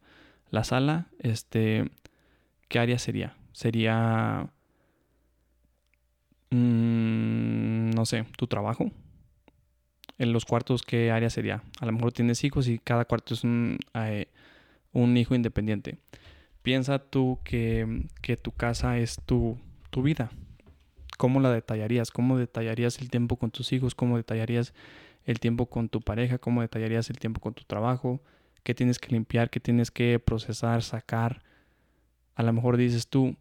La 0.50 0.64
sala, 0.64 1.08
este, 1.20 1.90
¿qué 2.74 2.80
área 2.80 2.98
sería? 2.98 3.38
Sería 3.52 4.50
Mm, 6.54 7.90
no 7.96 8.06
sé, 8.06 8.26
tu 8.38 8.46
trabajo. 8.48 8.92
En 10.20 10.34
los 10.34 10.46
cuartos, 10.46 10.84
¿qué 10.84 11.10
área 11.12 11.32
sería? 11.32 11.64
A 11.80 11.86
lo 11.88 11.92
mejor 11.92 12.12
tienes 12.12 12.44
hijos 12.44 12.68
y 12.68 12.78
cada 12.78 13.06
cuarto 13.06 13.34
es 13.34 13.44
un, 13.44 13.80
eh, 13.96 14.28
un 14.92 15.18
hijo 15.18 15.34
independiente. 15.34 15.98
Piensa 16.62 17.00
tú 17.00 17.40
que, 17.44 18.06
que 18.22 18.38
tu 18.38 18.52
casa 18.52 19.00
es 19.00 19.18
tu, 19.26 19.58
tu 19.90 20.04
vida. 20.04 20.30
¿Cómo 21.18 21.40
la 21.40 21.52
detallarías? 21.52 22.12
¿Cómo 22.12 22.38
detallarías 22.38 23.00
el 23.00 23.10
tiempo 23.10 23.38
con 23.38 23.50
tus 23.50 23.74
hijos? 23.74 23.96
¿Cómo 23.96 24.18
detallarías 24.18 24.74
el 25.26 25.40
tiempo 25.40 25.66
con 25.66 25.90
tu 25.90 26.02
pareja, 26.02 26.38
cómo 26.38 26.62
detallarías 26.62 27.10
el 27.10 27.18
tiempo 27.18 27.42
con 27.42 27.54
tu 27.54 27.64
trabajo, 27.64 28.22
qué 28.64 28.76
tienes 28.76 29.00
que 29.00 29.12
limpiar, 29.12 29.50
qué 29.50 29.60
tienes 29.60 29.90
que 29.90 30.20
procesar, 30.20 30.84
sacar. 30.84 31.42
A 32.36 32.44
lo 32.44 32.54
mejor 32.54 32.78
dices 32.78 33.08
tú, 33.08 33.36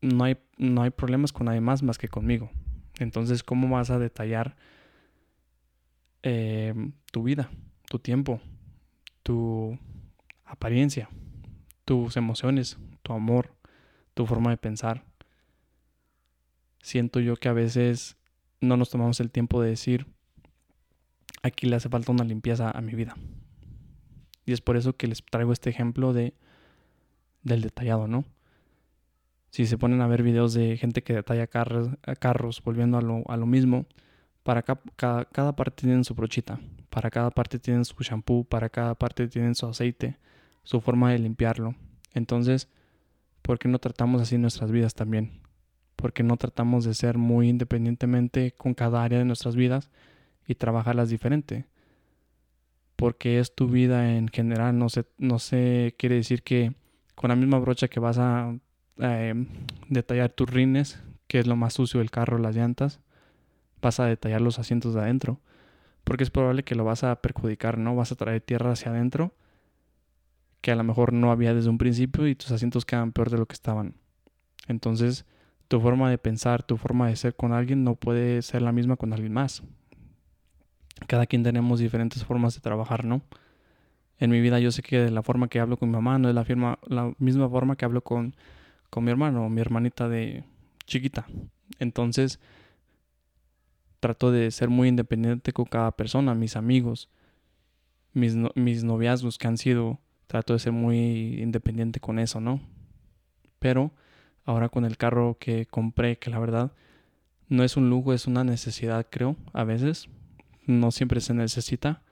no 0.00 0.24
hay, 0.24 0.38
no 0.58 0.82
hay 0.82 0.90
problemas 0.90 1.32
con 1.32 1.46
nadie 1.46 1.60
más 1.60 1.82
más 1.82 1.98
que 1.98 2.08
conmigo. 2.08 2.50
Entonces, 2.98 3.42
¿cómo 3.42 3.68
vas 3.68 3.90
a 3.90 3.98
detallar 3.98 4.56
eh, 6.22 6.74
tu 7.10 7.24
vida, 7.24 7.50
tu 7.88 7.98
tiempo, 7.98 8.40
tu 9.22 9.78
apariencia, 10.44 11.08
tus 11.84 12.16
emociones, 12.16 12.78
tu 13.02 13.12
amor, 13.12 13.54
tu 14.14 14.26
forma 14.26 14.50
de 14.50 14.56
pensar? 14.56 15.04
Siento 16.82 17.20
yo 17.20 17.36
que 17.36 17.48
a 17.48 17.52
veces 17.52 18.16
no 18.60 18.76
nos 18.76 18.90
tomamos 18.90 19.20
el 19.20 19.30
tiempo 19.30 19.60
de 19.60 19.70
decir, 19.70 20.06
aquí 21.42 21.66
le 21.66 21.76
hace 21.76 21.88
falta 21.88 22.12
una 22.12 22.24
limpieza 22.24 22.70
a 22.70 22.80
mi 22.80 22.94
vida. 22.94 23.16
Y 24.46 24.52
es 24.52 24.60
por 24.60 24.76
eso 24.76 24.96
que 24.96 25.06
les 25.06 25.24
traigo 25.24 25.52
este 25.52 25.70
ejemplo 25.70 26.12
de 26.12 26.34
del 27.44 27.60
detallado, 27.60 28.08
¿no? 28.08 28.24
Si 29.50 29.66
se 29.66 29.78
ponen 29.78 30.00
a 30.00 30.08
ver 30.08 30.24
videos 30.24 30.52
de 30.52 30.76
gente 30.76 31.04
que 31.04 31.12
detalla 31.12 31.46
carros, 31.46 31.90
carros 32.18 32.60
volviendo 32.64 32.98
a 32.98 33.02
lo, 33.02 33.22
a 33.28 33.36
lo 33.36 33.46
mismo, 33.46 33.86
para 34.42 34.62
cada, 34.62 35.24
cada, 35.26 35.54
parte 35.54 35.82
tienen 35.82 36.04
su 36.04 36.14
brochita, 36.14 36.58
para 36.90 37.10
cada 37.10 37.30
parte 37.30 37.58
tienen 37.58 37.84
su 37.84 37.94
shampoo, 38.00 38.44
para 38.44 38.68
cada 38.68 38.94
parte 38.96 39.28
tienen 39.28 39.54
su 39.54 39.66
aceite, 39.66 40.18
su 40.64 40.80
forma 40.80 41.12
de 41.12 41.20
limpiarlo. 41.20 41.76
Entonces, 42.14 42.68
¿por 43.42 43.58
qué 43.58 43.68
no 43.68 43.78
tratamos 43.78 44.20
así 44.20 44.38
nuestras 44.38 44.72
vidas 44.72 44.94
también? 44.94 45.40
¿Por 45.96 46.12
qué 46.12 46.22
no 46.22 46.36
tratamos 46.36 46.84
de 46.84 46.94
ser 46.94 47.16
muy 47.16 47.48
independientemente 47.48 48.52
con 48.52 48.74
cada 48.74 49.04
área 49.04 49.18
de 49.18 49.24
nuestras 49.24 49.54
vidas 49.54 49.90
y 50.46 50.56
trabajarlas 50.56 51.08
diferente? 51.10 51.66
Porque 52.96 53.38
es 53.38 53.54
tu 53.54 53.68
vida 53.68 54.16
en 54.16 54.28
general, 54.28 54.76
no 54.76 54.88
se, 54.88 55.04
no 55.16 55.38
se 55.38 55.94
quiere 55.96 56.16
decir 56.16 56.42
que 56.42 56.74
con 57.14 57.28
la 57.28 57.36
misma 57.36 57.58
brocha 57.58 57.88
que 57.88 58.00
vas 58.00 58.18
a 58.18 58.56
eh, 58.98 59.46
detallar 59.88 60.30
tus 60.30 60.50
rines, 60.50 61.02
que 61.26 61.38
es 61.38 61.46
lo 61.46 61.56
más 61.56 61.74
sucio 61.74 62.00
del 62.00 62.10
carro, 62.10 62.38
las 62.38 62.56
llantas, 62.56 63.00
vas 63.80 64.00
a 64.00 64.06
detallar 64.06 64.40
los 64.40 64.58
asientos 64.58 64.94
de 64.94 65.00
adentro, 65.00 65.40
porque 66.04 66.24
es 66.24 66.30
probable 66.30 66.64
que 66.64 66.74
lo 66.74 66.84
vas 66.84 67.04
a 67.04 67.20
perjudicar, 67.20 67.78
¿no? 67.78 67.94
Vas 67.96 68.12
a 68.12 68.16
traer 68.16 68.40
tierra 68.40 68.72
hacia 68.72 68.90
adentro 68.90 69.34
que 70.64 70.72
a 70.72 70.76
lo 70.76 70.82
mejor 70.82 71.12
no 71.12 71.30
había 71.30 71.52
desde 71.52 71.68
un 71.68 71.76
principio 71.76 72.26
y 72.26 72.34
tus 72.34 72.50
asientos 72.50 72.86
quedan 72.86 73.12
peor 73.12 73.28
de 73.28 73.36
lo 73.36 73.44
que 73.44 73.52
estaban. 73.52 73.96
Entonces, 74.66 75.26
tu 75.68 75.78
forma 75.78 76.08
de 76.08 76.16
pensar, 76.16 76.62
tu 76.62 76.78
forma 76.78 77.06
de 77.08 77.16
ser 77.16 77.36
con 77.36 77.52
alguien 77.52 77.84
no 77.84 77.96
puede 77.96 78.40
ser 78.40 78.62
la 78.62 78.72
misma 78.72 78.96
con 78.96 79.12
alguien 79.12 79.34
más. 79.34 79.62
Cada 81.06 81.26
quien 81.26 81.42
tenemos 81.42 81.80
diferentes 81.80 82.24
formas 82.24 82.54
de 82.54 82.62
trabajar, 82.62 83.04
¿no? 83.04 83.20
En 84.24 84.30
mi 84.30 84.40
vida 84.40 84.58
yo 84.58 84.72
sé 84.72 84.82
que 84.82 85.10
la 85.10 85.22
forma 85.22 85.48
que 85.48 85.60
hablo 85.60 85.76
con 85.76 85.90
mi 85.90 85.96
mamá 85.96 86.18
no 86.18 86.30
es 86.30 86.34
la, 86.34 86.78
la 86.86 87.12
misma 87.18 87.48
forma 87.50 87.76
que 87.76 87.84
hablo 87.84 88.02
con, 88.02 88.34
con 88.88 89.04
mi 89.04 89.10
hermano 89.10 89.44
o 89.44 89.50
mi 89.50 89.60
hermanita 89.60 90.08
de 90.08 90.44
chiquita. 90.86 91.26
Entonces, 91.78 92.40
trato 94.00 94.30
de 94.30 94.50
ser 94.50 94.70
muy 94.70 94.88
independiente 94.88 95.52
con 95.52 95.66
cada 95.66 95.92
persona, 95.92 96.34
mis 96.34 96.56
amigos, 96.56 97.10
mis, 98.14 98.34
mis 98.54 98.82
noviazgos 98.82 99.36
que 99.36 99.46
han 99.46 99.58
sido, 99.58 100.00
trato 100.26 100.54
de 100.54 100.58
ser 100.58 100.72
muy 100.72 101.42
independiente 101.42 102.00
con 102.00 102.18
eso, 102.18 102.40
¿no? 102.40 102.60
Pero 103.58 103.92
ahora 104.46 104.70
con 104.70 104.86
el 104.86 104.96
carro 104.96 105.36
que 105.38 105.66
compré, 105.66 106.18
que 106.18 106.30
la 106.30 106.38
verdad 106.38 106.72
no 107.48 107.62
es 107.62 107.76
un 107.76 107.90
lujo, 107.90 108.14
es 108.14 108.26
una 108.26 108.42
necesidad, 108.42 109.06
creo, 109.10 109.36
a 109.52 109.64
veces. 109.64 110.08
No 110.66 110.92
siempre 110.92 111.20
se 111.20 111.34
necesita. 111.34 112.02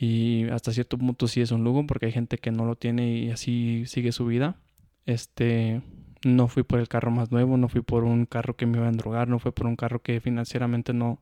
Y 0.00 0.48
hasta 0.48 0.72
cierto 0.72 0.96
punto 0.96 1.28
sí 1.28 1.42
es 1.42 1.50
un 1.50 1.62
lujo 1.62 1.86
porque 1.86 2.06
hay 2.06 2.12
gente 2.12 2.38
que 2.38 2.50
no 2.50 2.64
lo 2.64 2.74
tiene 2.74 3.18
y 3.18 3.30
así 3.30 3.84
sigue 3.84 4.12
su 4.12 4.24
vida. 4.24 4.56
Este, 5.04 5.82
no 6.24 6.48
fui 6.48 6.62
por 6.62 6.80
el 6.80 6.88
carro 6.88 7.10
más 7.10 7.30
nuevo, 7.30 7.58
no 7.58 7.68
fui 7.68 7.82
por 7.82 8.04
un 8.04 8.24
carro 8.24 8.56
que 8.56 8.64
me 8.64 8.78
iba 8.78 8.88
a 8.88 8.92
drogar, 8.92 9.28
no 9.28 9.38
fue 9.38 9.52
por 9.52 9.66
un 9.66 9.76
carro 9.76 10.00
que 10.00 10.18
financieramente 10.22 10.94
no, 10.94 11.20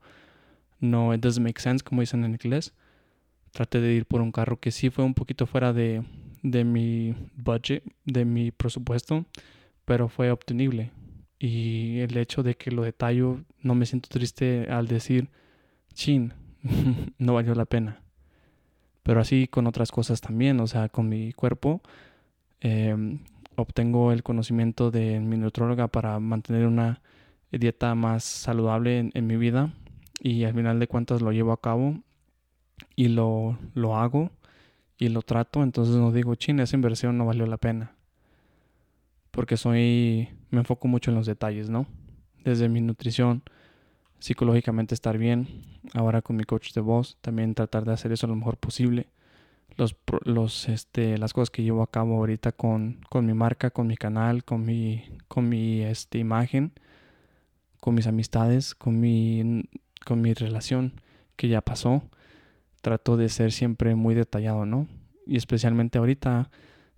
no, 0.78 1.12
it 1.12 1.20
doesn't 1.20 1.44
make 1.44 1.60
sense, 1.60 1.82
como 1.82 2.02
dicen 2.02 2.24
en 2.24 2.32
inglés. 2.32 2.72
Traté 3.50 3.80
de 3.80 3.94
ir 3.94 4.06
por 4.06 4.20
un 4.20 4.30
carro 4.30 4.60
que 4.60 4.70
sí 4.70 4.90
fue 4.90 5.04
un 5.04 5.14
poquito 5.14 5.46
fuera 5.46 5.72
de, 5.72 6.04
de 6.44 6.62
mi 6.62 7.16
budget, 7.34 7.82
de 8.04 8.24
mi 8.24 8.52
presupuesto, 8.52 9.24
pero 9.86 10.08
fue 10.08 10.30
obtenible. 10.30 10.92
Y 11.40 11.98
el 11.98 12.16
hecho 12.16 12.44
de 12.44 12.54
que 12.54 12.70
lo 12.70 12.84
detallo, 12.84 13.40
no 13.60 13.74
me 13.74 13.86
siento 13.86 14.08
triste 14.08 14.68
al 14.70 14.86
decir, 14.86 15.30
chin, 15.94 16.32
no 17.18 17.34
valió 17.34 17.56
la 17.56 17.64
pena. 17.64 18.02
Pero 19.08 19.22
así 19.22 19.48
con 19.48 19.66
otras 19.66 19.90
cosas 19.90 20.20
también, 20.20 20.60
o 20.60 20.66
sea, 20.66 20.90
con 20.90 21.08
mi 21.08 21.32
cuerpo. 21.32 21.80
Eh, 22.60 23.18
obtengo 23.56 24.12
el 24.12 24.22
conocimiento 24.22 24.90
de 24.90 25.18
mi 25.18 25.38
nutróloga 25.38 25.88
para 25.88 26.20
mantener 26.20 26.66
una 26.66 27.00
dieta 27.50 27.94
más 27.94 28.22
saludable 28.22 29.10
en, 29.14 29.26
mi 29.26 29.38
vida 29.38 29.72
y 30.20 30.44
al 30.44 30.52
final 30.52 30.78
de 30.78 30.88
cuentas 30.88 31.22
lo 31.22 31.32
llevo 31.32 31.52
a 31.52 31.60
cabo 31.62 32.02
y 32.96 33.08
lo, 33.08 33.58
lo 33.72 33.96
hago 33.96 34.30
y 34.98 35.08
lo 35.08 35.22
trato, 35.22 35.62
entonces 35.62 35.96
no 35.96 36.12
digo, 36.12 36.34
chin, 36.34 36.60
esa 36.60 36.76
inversión 36.76 37.16
no 37.16 37.24
valió 37.24 37.46
la 37.46 37.56
pena. 37.56 37.92
Porque 39.30 39.56
soy, 39.56 40.28
me 40.50 40.58
enfoco 40.58 40.86
mucho 40.86 41.12
en 41.12 41.16
los 41.16 41.24
detalles, 41.24 41.70
¿no? 41.70 41.86
Desde 42.44 42.68
mi 42.68 42.82
nutrición, 42.82 43.42
psicológicamente 44.18 44.94
estar 44.94 45.18
bien, 45.18 45.80
ahora 45.94 46.22
con 46.22 46.36
mi 46.36 46.44
coach 46.44 46.72
de 46.72 46.80
voz, 46.80 47.16
también 47.20 47.54
tratar 47.54 47.84
de 47.84 47.92
hacer 47.92 48.12
eso 48.12 48.26
lo 48.26 48.36
mejor 48.36 48.56
posible 48.56 49.08
los, 49.78 49.94
los, 50.24 50.68
este, 50.68 51.16
las 51.18 51.32
cosas 51.32 51.50
que 51.50 51.62
llevo 51.62 51.82
a 51.82 51.90
cabo 51.90 52.16
ahorita 52.16 52.52
con, 52.52 53.00
con 53.08 53.24
mi 53.24 53.32
marca, 53.32 53.70
con 53.70 53.86
mi 53.86 53.96
canal, 53.96 54.44
con 54.44 54.64
mi, 54.64 55.04
con 55.28 55.48
mi 55.48 55.82
este, 55.82 56.18
imagen, 56.18 56.72
con 57.80 57.94
mis 57.94 58.08
amistades, 58.08 58.74
con 58.74 58.98
mi, 58.98 59.62
con 60.04 60.20
mi 60.20 60.34
relación 60.34 61.00
que 61.36 61.48
ya 61.48 61.60
pasó. 61.60 62.02
Trato 62.82 63.16
de 63.16 63.28
ser 63.28 63.52
siempre 63.52 63.94
muy 63.94 64.14
detallado, 64.16 64.66
¿no? 64.66 64.88
Y 65.26 65.36
especialmente 65.36 65.98
ahorita, 65.98 66.50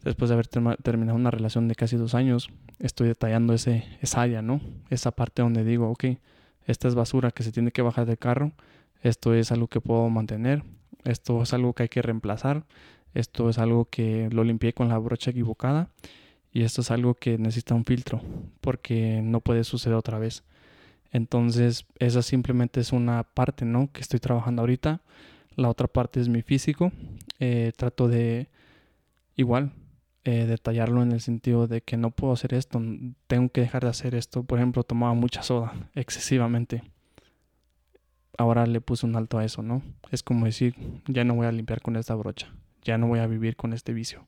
después 0.03 0.31
de 0.31 0.35
haber 0.35 0.49
terminado 0.49 1.17
una 1.17 1.31
relación 1.31 1.69
de 1.69 1.75
casi 1.75 1.97
dos 1.97 2.15
años, 2.15 2.49
estoy 2.79 3.09
detallando 3.09 3.53
ese, 3.53 3.85
esa 4.00 4.23
área, 4.23 4.41
¿no? 4.41 4.61
Esa 4.89 5.11
parte 5.11 5.43
donde 5.43 5.65
digo, 5.65 5.91
ok, 5.91 6.05
esta 6.67 6.88
es 6.88 6.95
basura 6.95 7.31
que 7.31 7.43
se 7.43 7.52
tiene 7.52 7.73
que 7.73 7.83
bajar 7.83 8.07
del 8.07 8.19
carro, 8.19 8.52
esto 9.02 9.35
es 9.35 9.52
algo 9.52 9.69
que 9.69 9.81
puedo 9.81 10.09
mantener, 10.11 10.62
esto 11.05 11.43
es 11.43 11.52
algo 11.52 11.73
que 11.73 11.85
hay 11.85 11.88
que 11.88 12.02
reemplazar, 12.02 12.64
esto 13.14 13.49
es 13.49 13.59
algo 13.59 13.87
que 13.87 14.29
lo 14.31 14.45
limpié 14.45 14.73
con 14.73 14.88
la 14.88 14.99
brocha 14.99 15.31
equivocada 15.31 15.90
y 16.52 16.62
esto 16.62 16.83
es 16.83 16.90
algo 16.90 17.14
que 17.14 17.38
necesita 17.38 17.75
un 17.75 17.85
filtro 17.85 18.21
porque 18.61 19.21
no 19.23 19.40
puede 19.40 19.64
suceder 19.64 19.97
otra 19.97 20.19
vez. 20.19 20.45
Entonces, 21.12 21.87
esa 21.99 22.23
simplemente 22.23 22.81
es 22.81 22.93
una 22.93 23.25
parte, 23.25 23.64
¿no? 23.64 23.90
Que 23.93 24.00
estoy 24.00 24.21
trabajando 24.21 24.62
ahorita. 24.62 25.00
La 25.57 25.69
otra 25.69 25.88
parte 25.88 26.21
es 26.21 26.29
mi 26.29 26.43
físico. 26.43 26.93
Eh, 27.40 27.73
trato 27.76 28.07
de, 28.07 28.49
igual, 29.35 29.73
eh, 30.25 30.47
detallarlo 30.47 31.03
en 31.03 31.12
el 31.12 31.21
sentido 31.21 31.67
de 31.67 31.81
que 31.81 31.97
no 31.97 32.11
puedo 32.11 32.33
hacer 32.33 32.55
esto, 32.55 32.81
tengo 33.27 33.49
que 33.50 33.62
dejar 33.62 33.83
de 33.83 33.91
hacer 33.91 34.15
esto. 34.15 34.43
Por 34.43 34.59
ejemplo, 34.59 34.83
tomaba 34.83 35.15
mucha 35.15 35.43
soda 35.43 35.73
excesivamente 35.95 36.83
ahora 38.41 38.67
le 38.67 38.81
puse 38.81 39.07
un 39.07 39.17
alto 39.17 39.39
a 39.39 39.45
eso, 39.45 39.62
¿no? 39.62 39.83
Es 40.11 40.23
como 40.23 40.47
decir, 40.47 40.75
ya 41.07 41.25
no 41.25 41.35
voy 41.35 41.47
a 41.47 41.53
limpiar 41.53 41.83
con 41.83 41.97
esta 41.97 42.15
brocha, 42.15 42.49
ya 42.83 42.97
no 42.97 43.07
voy 43.07 43.19
a 43.19 43.27
vivir 43.27 43.55
con 43.55 43.73
este 43.75 43.93
vicio. 43.93 44.27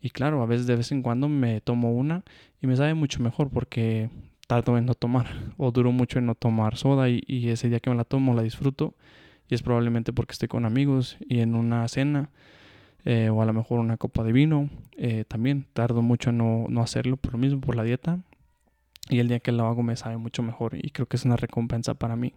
Y 0.00 0.10
claro, 0.10 0.42
a 0.42 0.46
veces 0.46 0.66
de 0.66 0.74
vez 0.74 0.90
en 0.90 1.02
cuando 1.02 1.28
me 1.28 1.60
tomo 1.60 1.92
una 1.92 2.24
y 2.60 2.66
me 2.66 2.76
sabe 2.76 2.94
mucho 2.94 3.22
mejor 3.22 3.50
porque 3.50 4.10
tardo 4.48 4.76
en 4.76 4.86
no 4.86 4.94
tomar 4.94 5.26
o 5.56 5.70
duro 5.70 5.92
mucho 5.92 6.18
en 6.18 6.26
no 6.26 6.34
tomar 6.34 6.76
soda 6.76 7.08
y, 7.08 7.48
ese 7.48 7.68
día 7.68 7.78
que 7.78 7.90
me 7.90 7.96
la 7.96 8.04
tomo 8.04 8.34
la 8.34 8.42
disfruto 8.42 8.94
y 9.48 9.54
es 9.54 9.62
probablemente 9.62 10.12
porque 10.12 10.32
estoy 10.32 10.48
con 10.48 10.64
amigos 10.64 11.16
y 11.20 11.40
en 11.40 11.54
una 11.54 11.86
cena 11.86 12.30
eh, 13.04 13.30
o 13.30 13.42
a 13.42 13.46
lo 13.46 13.52
mejor 13.52 13.80
una 13.80 13.96
copa 13.96 14.22
de 14.24 14.32
vino. 14.32 14.70
Eh, 14.96 15.24
también 15.26 15.66
tardo 15.72 16.02
mucho 16.02 16.30
en 16.30 16.38
no, 16.38 16.66
no 16.68 16.82
hacerlo 16.82 17.16
por 17.16 17.32
lo 17.32 17.38
mismo, 17.38 17.60
por 17.60 17.76
la 17.76 17.84
dieta. 17.84 18.20
Y 19.08 19.18
el 19.18 19.28
día 19.28 19.40
que 19.40 19.52
lo 19.52 19.66
hago 19.66 19.82
me 19.82 19.96
sabe 19.96 20.16
mucho 20.16 20.42
mejor 20.42 20.76
y 20.76 20.90
creo 20.90 21.06
que 21.06 21.16
es 21.16 21.24
una 21.24 21.36
recompensa 21.36 21.94
para 21.94 22.16
mí 22.16 22.34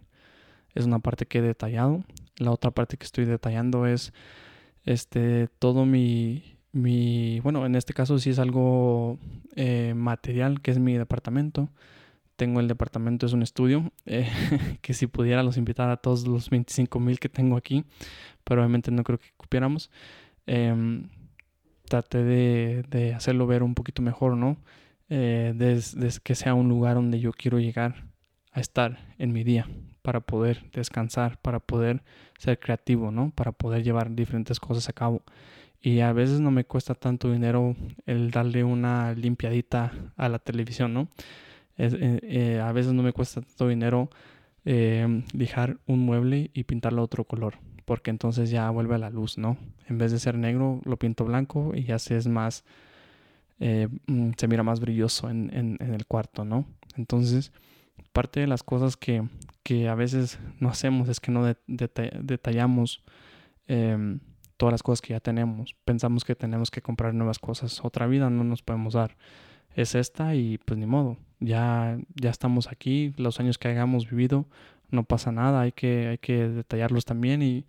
es 0.76 0.84
una 0.84 1.00
parte 1.00 1.26
que 1.26 1.38
he 1.38 1.42
detallado. 1.42 2.04
La 2.36 2.52
otra 2.52 2.70
parte 2.70 2.96
que 2.96 3.04
estoy 3.04 3.24
detallando 3.24 3.86
es 3.86 4.12
este 4.84 5.48
todo 5.58 5.86
mi, 5.86 6.58
mi 6.70 7.40
bueno, 7.40 7.66
en 7.66 7.74
este 7.74 7.94
caso 7.94 8.18
sí 8.18 8.30
es 8.30 8.38
algo 8.38 9.18
eh, 9.56 9.94
material, 9.96 10.60
que 10.60 10.70
es 10.70 10.78
mi 10.78 10.96
departamento. 10.96 11.70
Tengo 12.36 12.60
el 12.60 12.68
departamento, 12.68 13.24
es 13.24 13.32
un 13.32 13.42
estudio, 13.42 13.90
eh, 14.04 14.28
que 14.82 14.92
si 14.92 15.06
pudiera 15.06 15.42
los 15.42 15.56
invitar 15.56 15.88
a 15.88 15.96
todos 15.96 16.26
los 16.26 16.50
25 16.50 17.00
mil 17.00 17.18
que 17.18 17.30
tengo 17.30 17.56
aquí, 17.56 17.84
pero 18.44 18.60
obviamente 18.60 18.90
no 18.90 19.02
creo 19.02 19.18
que 19.18 19.32
cupiéramos. 19.38 19.90
Em, 20.46 21.08
traté 21.88 22.22
de, 22.24 22.84
de, 22.90 23.14
hacerlo 23.14 23.46
ver 23.46 23.62
un 23.62 23.74
poquito 23.74 24.02
mejor, 24.02 24.36
¿no? 24.36 24.56
Eh, 25.08 25.52
desde 25.54 26.20
que 26.22 26.34
sea 26.34 26.54
un 26.54 26.68
lugar 26.68 26.96
donde 26.96 27.20
yo 27.20 27.32
quiero 27.32 27.60
llegar 27.60 28.06
a 28.52 28.60
estar 28.60 29.14
en 29.18 29.32
mi 29.32 29.44
día 29.44 29.68
para 30.02 30.20
poder 30.20 30.70
descansar, 30.72 31.38
para 31.40 31.60
poder 31.60 32.02
ser 32.38 32.58
creativo, 32.58 33.10
¿no? 33.10 33.30
Para 33.30 33.52
poder 33.52 33.82
llevar 33.82 34.14
diferentes 34.14 34.58
cosas 34.60 34.88
a 34.88 34.92
cabo. 34.92 35.22
Y 35.80 36.00
a 36.00 36.12
veces 36.12 36.40
no 36.40 36.50
me 36.50 36.64
cuesta 36.64 36.94
tanto 36.94 37.30
dinero 37.30 37.76
el 38.06 38.30
darle 38.30 38.64
una 38.64 39.12
limpiadita 39.14 39.92
a 40.16 40.28
la 40.28 40.38
televisión, 40.38 40.94
¿no? 40.94 41.08
Eh, 41.78 42.20
eh, 42.22 42.60
a 42.60 42.72
veces 42.72 42.92
no 42.92 43.02
me 43.02 43.12
cuesta 43.12 43.42
tanto 43.42 43.68
dinero 43.68 44.08
eh, 44.68 45.22
lijar 45.32 45.78
un 45.86 46.00
mueble 46.00 46.50
y 46.52 46.64
pintarlo 46.64 47.00
otro 47.02 47.24
color, 47.24 47.54
porque 47.84 48.10
entonces 48.10 48.50
ya 48.50 48.68
vuelve 48.70 48.96
a 48.96 48.98
la 48.98 49.10
luz, 49.10 49.38
¿no? 49.38 49.56
En 49.88 49.96
vez 49.96 50.10
de 50.10 50.18
ser 50.18 50.36
negro, 50.36 50.80
lo 50.84 50.96
pinto 50.98 51.24
blanco 51.24 51.72
y 51.72 51.84
ya 51.84 52.00
se 52.00 52.16
es 52.16 52.26
más, 52.26 52.64
eh, 53.60 53.86
mm, 54.08 54.32
se 54.36 54.48
mira 54.48 54.64
más 54.64 54.80
brilloso 54.80 55.30
en, 55.30 55.50
en, 55.54 55.94
el 55.94 56.04
cuarto, 56.06 56.44
¿no? 56.44 56.66
Entonces, 56.96 57.52
parte 58.12 58.40
de 58.40 58.48
las 58.48 58.64
cosas 58.64 58.96
que, 58.96 59.22
que 59.62 59.88
a 59.88 59.94
veces 59.94 60.40
no 60.58 60.68
hacemos 60.68 61.08
es 61.08 61.20
que 61.20 61.30
no 61.30 61.44
de, 61.44 61.56
de, 61.68 61.88
detallamos 62.20 63.04
eh, 63.68 64.18
todas 64.56 64.72
las 64.72 64.82
cosas 64.82 65.00
que 65.00 65.12
ya 65.12 65.20
tenemos. 65.20 65.76
Pensamos 65.84 66.24
que 66.24 66.34
tenemos 66.34 66.72
que 66.72 66.82
comprar 66.82 67.14
nuevas 67.14 67.38
cosas. 67.38 67.84
Otra 67.84 68.08
vida 68.08 68.30
no 68.30 68.42
nos 68.42 68.62
podemos 68.62 68.94
dar. 68.94 69.16
Es 69.76 69.94
esta 69.94 70.34
y 70.34 70.58
pues 70.58 70.80
ni 70.80 70.86
modo. 70.86 71.18
Ya, 71.38 71.98
ya 72.14 72.30
estamos 72.30 72.66
aquí. 72.68 73.12
Los 73.18 73.38
años 73.40 73.58
que 73.58 73.68
hayamos 73.68 74.08
vivido 74.08 74.46
no 74.90 75.04
pasa 75.04 75.30
nada. 75.32 75.60
Hay 75.60 75.72
que, 75.72 76.08
hay 76.08 76.18
que 76.18 76.48
detallarlos 76.48 77.04
también 77.04 77.42
y, 77.42 77.66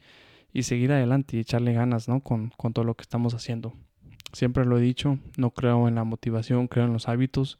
y 0.54 0.64
seguir 0.64 0.92
adelante 0.94 1.36
y 1.36 1.42
echarle 1.42 1.74
ganas 1.74 2.08
¿no? 2.08 2.22
con, 2.22 2.52
con 2.56 2.72
todo 2.72 2.86
lo 2.86 2.96
que 2.96 3.02
estamos 3.02 3.34
haciendo. 3.34 3.74
Siempre 4.32 4.66
lo 4.66 4.78
he 4.78 4.82
dicho, 4.82 5.20
no 5.38 5.52
creo 5.52 5.88
en 5.90 5.96
la 5.96 6.06
motivación, 6.06 6.68
creo 6.68 6.86
en 6.86 6.94
los 6.94 7.10
hábitos 7.10 7.60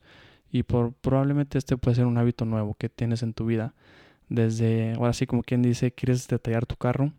y 0.50 0.64
por, 0.64 0.94
probablemente 0.94 1.58
este 1.58 1.78
puede 1.78 1.96
ser 1.96 2.06
un 2.06 2.18
hábito 2.18 2.46
nuevo 2.46 2.74
que 2.76 2.88
tienes 2.88 3.24
en 3.24 3.34
tu 3.34 3.46
vida. 3.46 3.74
Desde, 4.30 4.94
ahora 4.94 5.14
sí 5.14 5.28
como 5.28 5.44
quien 5.44 5.62
dice, 5.62 5.92
quieres 5.92 6.28
detallar 6.28 6.66
tu 6.66 6.76
carro, 6.76 7.12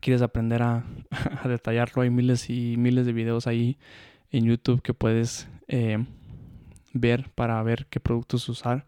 quieres 0.00 0.22
aprender 0.22 0.62
a, 0.62 0.84
detallarlo, 1.44 2.02
hay 2.02 2.10
miles 2.10 2.48
y 2.48 2.76
miles 2.76 3.06
de 3.06 3.12
videos 3.12 3.46
ahí 3.46 3.76
en 4.30 4.44
YouTube 4.44 4.82
que 4.82 4.94
puedes 4.94 5.48
eh, 5.68 6.04
ver 7.00 7.30
para 7.34 7.62
ver 7.62 7.86
qué 7.90 8.00
productos 8.00 8.48
usar. 8.48 8.86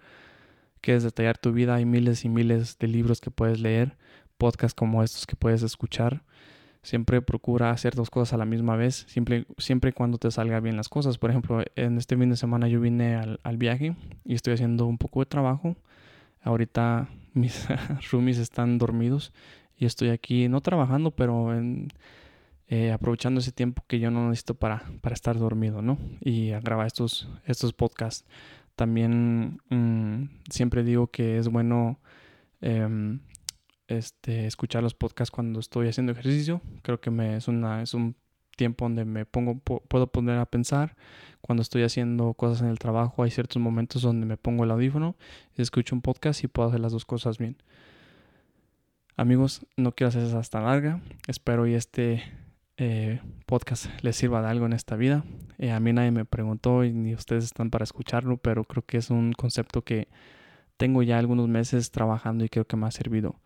Quieres 0.81 1.02
detallar 1.02 1.38
tu 1.38 1.52
vida, 1.52 1.75
hay 1.75 1.85
miles 1.85 2.25
y 2.25 2.29
miles 2.29 2.79
de 2.79 2.88
libros 2.88 3.21
que 3.21 3.31
puedes 3.31 3.61
leer, 3.61 3.97
podcasts 4.38 4.75
como 4.75 5.02
estos 5.02 5.26
que 5.26 5.37
puedes 5.37 5.62
escuchar. 5.62 6.23
Siempre 6.83 7.21
procura 7.21 7.71
hacer 7.71 7.95
dos 7.95 8.09
cosas 8.09 8.33
a 8.33 8.38
la 8.38 8.47
misma 8.47 8.75
vez, 8.76 9.05
siempre, 9.09 9.45
siempre 9.59 9.93
cuando 9.93 10.17
te 10.17 10.31
salgan 10.31 10.62
bien 10.62 10.76
las 10.76 10.88
cosas. 10.88 11.19
Por 11.19 11.31
ejemplo, 11.31 11.62
en 11.76 11.99
este 11.99 12.17
fin 12.17 12.31
de 12.31 12.37
semana 12.37 12.69
yo 12.69 12.81
vine 12.81 13.17
al, 13.17 13.40
al 13.43 13.59
viaje 13.59 13.95
y 14.25 14.35
estoy 14.35 14.55
haciendo 14.55 14.87
un 14.87 14.97
poco 14.97 15.21
de 15.21 15.26
trabajo. 15.26 15.76
Ahorita 16.43 17.09
mis 17.35 17.69
roomies 18.11 18.38
están 18.38 18.79
dormidos 18.79 19.33
y 19.76 19.85
estoy 19.87 20.09
aquí 20.09 20.49
no 20.49 20.61
trabajando, 20.61 21.11
pero 21.11 21.55
en, 21.55 21.88
eh, 22.70 22.92
aprovechando 22.92 23.40
ese 23.40 23.50
tiempo 23.50 23.84
que 23.88 23.98
yo 23.98 24.12
no 24.12 24.28
necesito 24.28 24.54
para, 24.54 24.84
para 25.00 25.14
estar 25.14 25.36
dormido, 25.36 25.82
¿no? 25.82 25.98
Y 26.20 26.50
grabar 26.50 26.86
estos, 26.86 27.28
estos 27.44 27.72
podcasts. 27.72 28.24
También 28.76 29.60
mmm, 29.68 30.26
siempre 30.48 30.84
digo 30.84 31.08
que 31.08 31.36
es 31.36 31.48
bueno 31.48 31.98
eh, 32.60 33.18
este, 33.88 34.46
escuchar 34.46 34.84
los 34.84 34.94
podcasts 34.94 35.32
cuando 35.32 35.58
estoy 35.58 35.88
haciendo 35.88 36.12
ejercicio. 36.12 36.62
Creo 36.82 37.00
que 37.00 37.10
me, 37.10 37.36
es, 37.36 37.48
una, 37.48 37.82
es 37.82 37.92
un 37.92 38.14
tiempo 38.56 38.84
donde 38.84 39.04
me 39.04 39.26
pongo, 39.26 39.58
puedo 39.58 40.06
poner 40.06 40.38
a 40.38 40.46
pensar. 40.46 40.94
Cuando 41.40 41.62
estoy 41.62 41.82
haciendo 41.82 42.34
cosas 42.34 42.62
en 42.62 42.68
el 42.68 42.78
trabajo, 42.78 43.24
hay 43.24 43.32
ciertos 43.32 43.60
momentos 43.60 44.02
donde 44.02 44.26
me 44.26 44.36
pongo 44.36 44.62
el 44.62 44.70
audífono, 44.70 45.16
escucho 45.56 45.96
un 45.96 46.02
podcast 46.02 46.44
y 46.44 46.46
puedo 46.46 46.68
hacer 46.68 46.78
las 46.78 46.92
dos 46.92 47.04
cosas 47.04 47.38
bien. 47.38 47.56
Amigos, 49.16 49.66
no 49.76 49.92
quiero 49.92 50.08
hacer 50.08 50.48
tan 50.48 50.64
larga. 50.64 51.00
Espero 51.26 51.66
y 51.66 51.74
este 51.74 52.22
eh, 52.80 53.20
podcast 53.44 53.87
les 54.02 54.16
sirva 54.16 54.40
de 54.40 54.49
algo 54.49 54.64
en 54.64 54.72
esta 54.72 54.96
vida. 54.96 55.22
Eh, 55.59 55.70
a 55.70 55.78
mí 55.81 55.92
nadie 55.92 56.11
me 56.11 56.24
preguntó 56.24 56.83
y 56.83 56.92
ni 56.92 57.14
ustedes 57.14 57.44
están 57.44 57.68
para 57.68 57.85
escucharlo, 57.85 58.38
pero 58.38 58.64
creo 58.64 58.83
que 58.85 58.96
es 58.96 59.11
un 59.11 59.33
concepto 59.33 59.83
que 59.83 60.09
tengo 60.78 61.02
ya 61.02 61.18
algunos 61.18 61.46
meses 61.46 61.90
trabajando 61.90 62.42
y 62.42 62.48
creo 62.48 62.66
que 62.66 62.76
me 62.76 62.87
ha 62.87 62.90
servido. 62.90 63.37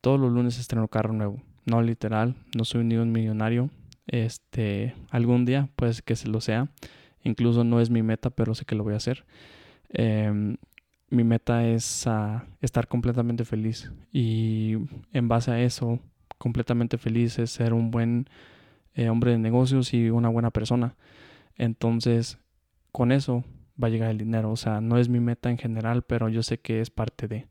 Todos 0.00 0.18
los 0.18 0.32
lunes 0.32 0.58
estreno 0.58 0.88
carro 0.88 1.12
nuevo. 1.12 1.42
No 1.66 1.82
literal, 1.82 2.34
no 2.56 2.64
soy 2.64 2.84
ni 2.84 2.96
un 2.96 3.12
millonario. 3.12 3.68
Este, 4.06 4.94
algún 5.10 5.44
día 5.44 5.68
puede 5.76 5.92
que 6.02 6.16
se 6.16 6.28
lo 6.28 6.40
sea. 6.40 6.70
Incluso 7.22 7.64
no 7.64 7.78
es 7.78 7.90
mi 7.90 8.02
meta, 8.02 8.30
pero 8.30 8.54
sé 8.54 8.64
que 8.64 8.74
lo 8.74 8.84
voy 8.84 8.94
a 8.94 8.96
hacer. 8.96 9.26
Eh, 9.90 10.56
mi 11.10 11.24
meta 11.24 11.68
es 11.68 12.06
uh, 12.06 12.40
estar 12.62 12.88
completamente 12.88 13.44
feliz 13.44 13.92
y 14.10 14.78
en 15.12 15.28
base 15.28 15.50
a 15.50 15.60
eso, 15.60 16.00
completamente 16.38 16.96
feliz 16.96 17.38
es 17.38 17.50
ser 17.50 17.74
un 17.74 17.90
buen 17.90 18.28
eh, 18.94 19.08
hombre 19.08 19.32
de 19.32 19.38
negocios 19.38 19.94
y 19.94 20.10
una 20.10 20.28
buena 20.28 20.50
persona. 20.50 20.96
Entonces, 21.56 22.38
con 22.90 23.12
eso 23.12 23.44
va 23.82 23.88
a 23.88 23.90
llegar 23.90 24.10
el 24.10 24.18
dinero. 24.18 24.50
O 24.50 24.56
sea, 24.56 24.80
no 24.80 24.98
es 24.98 25.08
mi 25.08 25.20
meta 25.20 25.50
en 25.50 25.58
general, 25.58 26.02
pero 26.02 26.28
yo 26.28 26.42
sé 26.42 26.58
que 26.60 26.80
es 26.80 26.90
parte 26.90 27.28
de. 27.28 27.46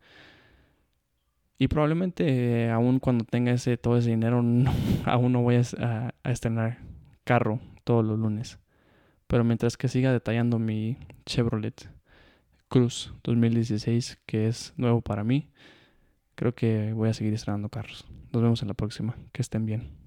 Y 1.57 1.67
probablemente 1.67 2.65
eh, 2.65 2.71
aún 2.71 2.99
cuando 2.99 3.23
tenga 3.23 3.51
ese 3.51 3.77
todo 3.77 3.97
ese 3.97 4.09
dinero, 4.09 4.43
aún 5.05 5.31
no 5.31 5.41
voy 5.41 5.55
a, 5.55 6.13
a 6.23 6.31
estrenar 6.31 6.79
carro 7.23 7.59
todos 7.83 8.05
los 8.05 8.17
lunes. 8.17 8.59
Pero 9.27 9.43
mientras 9.43 9.77
que 9.77 9.87
siga 9.87 10.11
detallando 10.11 10.59
mi 10.59 10.97
Chevrolet 11.25 11.89
Cruz 12.67 13.13
2016, 13.23 14.19
que 14.25 14.47
es 14.47 14.73
nuevo 14.75 15.01
para 15.01 15.23
mí, 15.23 15.49
creo 16.35 16.53
que 16.53 16.93
voy 16.93 17.09
a 17.09 17.13
seguir 17.13 17.33
estrenando 17.33 17.69
carros. 17.69 18.05
Nos 18.31 18.41
vemos 18.41 18.61
en 18.61 18.67
la 18.67 18.73
próxima. 18.73 19.15
Que 19.31 19.41
estén 19.41 19.65
bien. 19.65 20.00